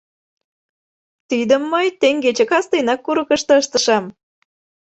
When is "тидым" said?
1.29-1.63